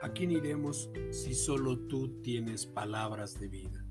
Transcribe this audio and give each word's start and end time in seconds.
Dios 0.00 0.90
si 1.10 1.34
solo 1.34 1.78
tú 1.78 2.20
tienes 2.20 2.66
palabras 2.66 3.38
de 3.38 3.46
vida? 3.46 3.84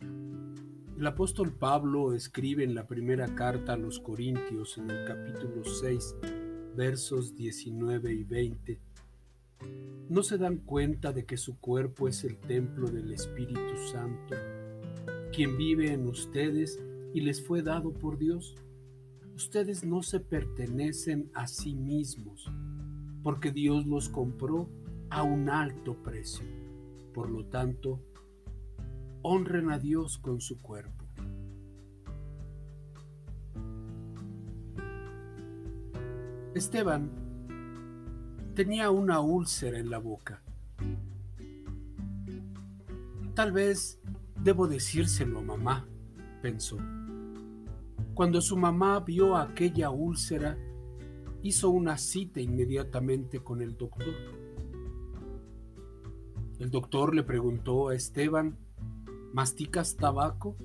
El 0.00 1.06
apóstol 1.06 1.52
Pablo 1.52 2.14
escribe 2.14 2.64
en 2.64 2.74
la 2.74 2.86
primera 2.86 3.34
carta 3.34 3.74
a 3.74 3.76
los 3.76 4.00
Corintios 4.00 4.78
en 4.78 4.90
el 4.90 5.06
capítulo 5.06 5.62
6, 5.62 6.16
versos 6.74 7.36
19 7.36 8.14
y 8.14 8.24
20. 8.24 8.80
¿No 10.08 10.22
se 10.22 10.38
dan 10.38 10.56
cuenta 10.56 11.12
de 11.12 11.26
que 11.26 11.36
su 11.36 11.58
cuerpo 11.58 12.08
es 12.08 12.24
el 12.24 12.38
templo 12.38 12.88
del 12.88 13.12
Espíritu 13.12 13.76
Santo, 13.92 14.36
quien 15.34 15.58
vive 15.58 15.92
en 15.92 16.06
ustedes 16.06 16.82
y 17.12 17.20
les 17.20 17.44
fue 17.46 17.60
dado 17.60 17.92
por 17.92 18.16
Dios? 18.16 18.54
Ustedes 19.34 19.84
no 19.84 20.02
se 20.02 20.20
pertenecen 20.20 21.30
a 21.34 21.46
sí 21.46 21.74
mismos, 21.74 22.50
porque 23.22 23.50
Dios 23.50 23.86
los 23.86 24.08
compró 24.08 24.68
a 25.10 25.22
un 25.22 25.48
alto 25.48 25.94
precio. 26.02 26.44
Por 27.14 27.30
lo 27.30 27.44
tanto, 27.46 28.00
honren 29.22 29.70
a 29.70 29.78
Dios 29.78 30.18
con 30.18 30.40
su 30.40 30.60
cuerpo. 30.60 31.04
Esteban 36.54 37.10
tenía 38.54 38.90
una 38.90 39.20
úlcera 39.20 39.78
en 39.78 39.90
la 39.90 39.98
boca. 39.98 40.42
Tal 43.34 43.52
vez 43.52 44.00
debo 44.42 44.68
decírselo 44.68 45.38
a 45.38 45.42
mamá, 45.42 45.86
pensó. 46.42 46.76
Cuando 48.14 48.42
su 48.42 48.56
mamá 48.58 49.00
vio 49.00 49.36
aquella 49.36 49.88
úlcera, 49.88 50.58
hizo 51.42 51.70
una 51.70 51.98
cita 51.98 52.40
inmediatamente 52.40 53.40
con 53.40 53.60
el 53.60 53.76
doctor. 53.76 54.14
El 56.58 56.70
doctor 56.70 57.14
le 57.14 57.24
preguntó 57.24 57.88
a 57.88 57.94
Esteban, 57.94 58.56
¿masticas 59.32 59.96
tabaco? 59.96 60.56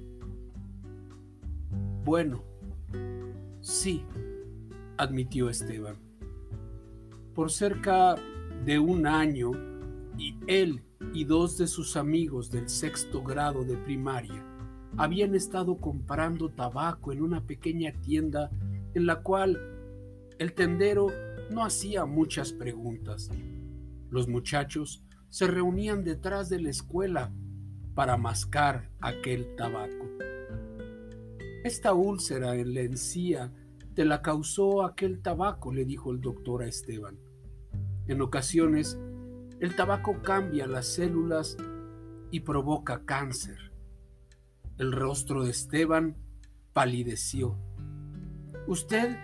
Bueno, 2.03 2.44
sí, 3.61 4.06
admitió 4.97 5.50
Esteban. 5.50 5.97
Por 7.34 7.52
cerca 7.52 8.16
de 8.66 8.80
un 8.80 9.08
año, 9.08 9.52
y 10.17 10.36
él 10.47 10.84
y 11.14 11.23
dos 11.23 11.58
de 11.58 11.67
sus 11.67 11.95
amigos 11.95 12.50
del 12.52 12.69
sexto 12.69 13.22
grado 13.23 13.64
de 13.64 13.78
primaria 13.78 14.44
habían 14.97 15.36
estado 15.36 15.78
comprando 15.78 16.50
tabaco 16.50 17.12
en 17.12 17.22
una 17.22 17.45
pequeña 17.45 17.91
tienda 18.02 18.50
en 18.94 19.06
la 19.06 19.22
cual 19.22 19.77
el 20.40 20.54
tendero 20.54 21.08
no 21.50 21.64
hacía 21.66 22.06
muchas 22.06 22.54
preguntas. 22.54 23.30
Los 24.10 24.28
muchachos 24.28 25.04
se 25.30 25.48
reunían 25.48 26.04
detrás 26.04 26.50
de 26.50 26.62
la 26.62 26.70
escuela 26.70 27.34
para 27.96 28.18
mascar 28.18 28.90
aquel 29.02 29.56
tabaco. 29.56 30.06
Esta 31.64 31.94
úlcera 31.94 32.56
en 32.56 32.74
la 32.74 32.82
encía 32.82 33.52
te 33.96 34.06
la 34.06 34.22
causó 34.22 34.84
aquel 34.84 35.22
tabaco, 35.22 35.74
le 35.74 35.84
dijo 35.84 36.12
el 36.12 36.22
doctor 36.22 36.62
a 36.62 36.68
Esteban. 36.68 37.18
En 38.08 38.22
ocasiones, 38.22 38.98
el 39.60 39.76
tabaco 39.76 40.22
cambia 40.22 40.68
las 40.68 40.86
células 40.86 41.58
y 42.30 42.42
provoca 42.42 43.04
cáncer. 43.06 43.72
El 44.78 44.92
rostro 44.92 45.44
de 45.44 45.50
Esteban 45.50 46.16
palideció. 46.74 47.58
¿Usted, 48.68 49.18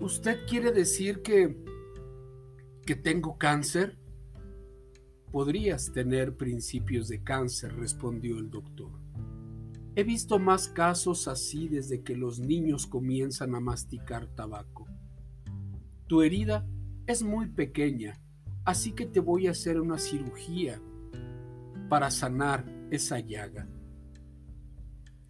usted 0.00 0.46
quiere 0.46 0.72
decir 0.72 1.22
que, 1.22 1.56
que 2.84 2.96
tengo 2.96 3.38
cáncer? 3.38 3.98
Podrías 5.30 5.92
tener 5.92 6.36
principios 6.36 7.08
de 7.08 7.22
cáncer, 7.22 7.76
respondió 7.76 8.38
el 8.38 8.50
doctor. 8.50 8.90
He 9.94 10.04
visto 10.04 10.38
más 10.38 10.68
casos 10.68 11.28
así 11.28 11.68
desde 11.68 12.02
que 12.02 12.16
los 12.16 12.38
niños 12.40 12.86
comienzan 12.86 13.54
a 13.54 13.60
masticar 13.60 14.26
tabaco. 14.28 14.86
Tu 16.06 16.22
herida 16.22 16.66
es 17.06 17.22
muy 17.22 17.46
pequeña, 17.48 18.20
así 18.64 18.92
que 18.92 19.06
te 19.06 19.20
voy 19.20 19.46
a 19.46 19.50
hacer 19.50 19.80
una 19.80 19.98
cirugía 19.98 20.80
para 21.88 22.10
sanar 22.10 22.64
esa 22.90 23.18
llaga. 23.20 23.68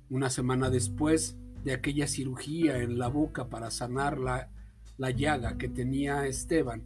Una 0.08 0.28
semana 0.28 0.70
después 0.70 1.38
de 1.64 1.72
aquella 1.72 2.06
cirugía 2.06 2.78
en 2.78 2.98
la 2.98 3.08
boca 3.08 3.48
para 3.48 3.70
sanar 3.70 4.18
la, 4.18 4.50
la 4.96 5.10
llaga 5.10 5.58
que 5.58 5.68
tenía 5.68 6.26
Esteban, 6.26 6.82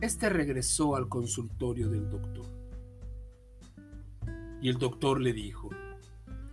este 0.00 0.28
regresó 0.28 0.96
al 0.96 1.08
consultorio 1.08 1.88
del 1.88 2.10
doctor. 2.10 2.46
Y 4.60 4.68
el 4.68 4.78
doctor 4.78 5.20
le 5.20 5.32
dijo, 5.32 5.70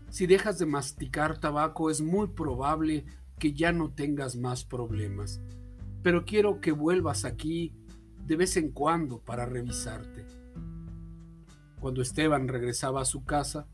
si 0.09 0.28
dejas 0.28 0.59
de 0.59 0.66
masticar 0.66 1.40
tabaco 1.40 1.90
es 1.90 2.02
muy 2.02 2.28
probable 2.28 3.06
que 3.40 3.53
ya 3.53 3.72
no 3.72 3.91
tengas 3.91 4.35
más 4.35 4.63
problemas, 4.63 5.41
pero 6.02 6.23
quiero 6.25 6.62
que 6.62 6.72
vuelvas 6.72 7.25
aquí 7.25 7.73
de 8.25 8.35
vez 8.35 8.56
en 8.57 8.72
cuando 8.72 9.19
para 9.19 9.46
revisarte. 9.46 10.25
Cuando 11.79 12.02
Esteban 12.02 12.47
regresaba 12.47 13.02
a 13.02 13.06
su 13.06 13.25
casa, 13.25 13.68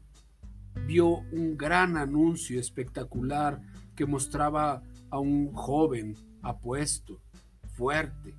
vio 0.86 1.08
un 1.32 1.58
gran 1.58 1.98
anuncio 1.98 2.60
espectacular 2.60 3.62
que 3.96 4.06
mostraba 4.06 4.82
a 5.10 5.20
un 5.20 5.52
joven 5.54 6.16
apuesto, 6.42 7.22
fuerte, 7.74 8.36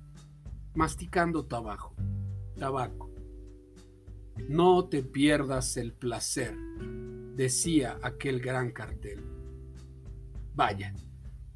masticando 0.73 1.45
tabaco. 1.45 1.95
Tabaco. 2.57 3.11
No 4.47 4.87
te 4.87 5.03
pierdas 5.03 5.77
el 5.77 5.93
placer, 5.93 6.55
decía 7.35 7.97
aquel 8.01 8.39
gran 8.39 8.71
cartel. 8.71 9.23
Vaya, 10.53 10.93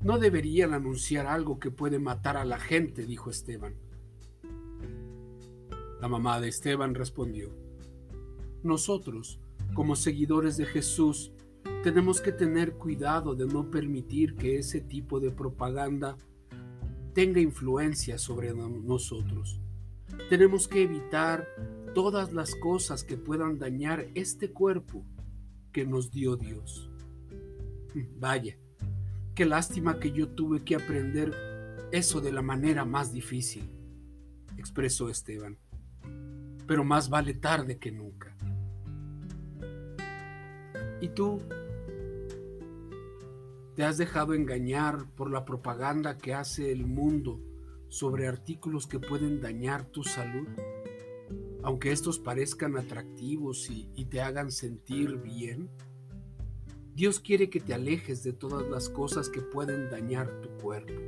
no 0.02 0.19
deberían 0.19 0.74
anunciar 0.74 1.25
algo 1.25 1.59
que 1.59 1.72
puede 1.72 2.00
matar 2.00 2.38
a 2.38 2.46
la 2.46 2.59
gente, 2.59 3.06
dijo 3.06 3.30
Esteban. 3.30 3.75
La 6.00 6.08
mamá 6.08 6.40
de 6.40 6.50
Esteban 6.50 6.94
respondió, 6.94 7.56
nosotros, 8.62 9.40
como 9.75 9.96
seguidores 9.96 10.56
de 10.58 10.66
Jesús, 10.66 11.34
tenemos 11.84 12.22
que 12.22 12.31
tener 12.31 12.74
cuidado 12.74 13.36
de 13.36 13.46
no 13.46 13.69
permitir 13.69 14.36
que 14.36 14.58
ese 14.58 14.81
tipo 14.81 15.19
de 15.19 15.30
propaganda 15.30 16.18
tenga 17.13 17.41
influencia 17.41 18.18
sobre 18.18 18.53
nosotros. 18.53 19.59
Tenemos 20.30 20.68
que 20.68 20.84
evitar 20.84 21.47
todas 21.94 22.34
las 22.34 22.56
cosas 22.56 23.03
que 23.03 23.18
puedan 23.18 23.59
dañar 23.59 24.08
este 24.16 24.52
cuerpo 24.52 25.06
que 25.72 25.85
nos 25.85 26.09
dio 26.09 26.38
Dios. 26.38 26.90
Vaya, 28.18 28.58
qué 29.35 29.46
lástima 29.46 30.00
que 30.00 30.12
yo 30.12 30.30
tuve 30.30 30.64
que 30.64 30.75
aprender 30.75 31.34
eso 31.91 32.22
de 32.22 32.31
la 32.31 32.41
manera 32.41 32.85
más 32.85 33.12
difícil, 33.12 33.69
expresó 34.58 35.09
Esteban. 35.09 35.58
Pero 36.66 36.84
más 36.84 37.09
vale 37.09 37.34
tarde 37.34 37.78
que 37.78 37.91
nunca. 37.91 38.34
¿Y 41.05 41.09
tú? 41.09 41.39
¿Te 43.75 43.83
has 43.83 43.99
dejado 43.99 44.33
engañar 44.33 45.05
por 45.13 45.29
la 45.29 45.45
propaganda 45.45 46.17
que 46.17 46.33
hace 46.33 46.71
el 46.71 46.88
mundo 46.88 47.39
sobre 47.89 48.27
artículos 48.27 48.88
que 48.88 48.99
pueden 48.99 49.39
dañar 49.39 49.85
tu 49.85 50.03
salud? 50.03 50.47
Aunque 51.61 51.91
estos 51.91 52.17
parezcan 52.17 52.75
atractivos 52.75 53.69
y, 53.69 54.05
te 54.05 54.19
hagan 54.19 54.49
sentir 54.49 55.17
bien, 55.17 55.69
Dios 56.96 57.19
quiere 57.19 57.51
que 57.51 57.59
te 57.59 57.75
alejes 57.75 58.23
de 58.23 58.34
todas 58.34 58.67
las 58.67 58.90
cosas 58.90 59.29
que 59.29 59.41
pueden 59.41 59.91
dañar 59.91 60.41
tu 60.41 60.49
cuerpo. 60.59 60.99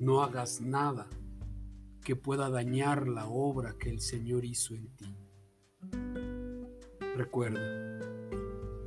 No 0.00 0.22
hagas 0.22 0.62
nada 0.62 1.10
que 2.02 2.16
pueda 2.16 2.48
dañar 2.48 3.06
la 3.06 3.26
obra 3.28 3.76
que 3.78 3.90
el 3.90 4.00
Señor 4.00 4.46
hizo 4.46 4.74
en 4.74 4.88
ti. 4.96 5.14
Recuerda, 7.18 7.97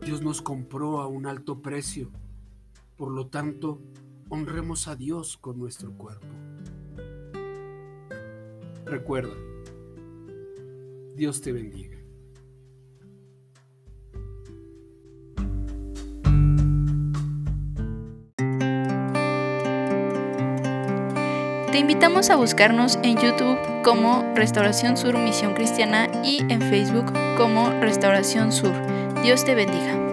Dios 0.05 0.21
nos 0.21 0.41
compró 0.41 1.01
a 1.01 1.07
un 1.07 1.27
alto 1.27 1.61
precio 1.61 2.11
por 3.01 3.09
lo 3.09 3.25
tanto, 3.25 3.81
honremos 4.29 4.87
a 4.87 4.95
Dios 4.95 5.35
con 5.35 5.57
nuestro 5.57 5.91
cuerpo. 5.91 6.27
Recuerda, 8.85 9.33
Dios 11.15 11.41
te 11.41 11.51
bendiga. 11.51 11.97
Te 21.71 21.79
invitamos 21.79 22.29
a 22.29 22.35
buscarnos 22.35 22.99
en 23.01 23.17
YouTube 23.17 23.57
como 23.83 24.31
Restauración 24.35 24.95
Sur 24.95 25.17
Misión 25.17 25.55
Cristiana 25.55 26.07
y 26.23 26.41
en 26.53 26.61
Facebook 26.61 27.11
como 27.35 27.71
Restauración 27.81 28.51
Sur. 28.51 28.73
Dios 29.21 29.45
te 29.45 29.53
bendiga. 29.53 30.10